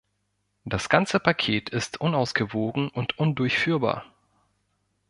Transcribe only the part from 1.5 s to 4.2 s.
ist unausgewogen und undurchführbar.